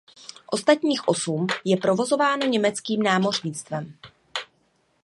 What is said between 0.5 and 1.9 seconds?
Ostatních osm je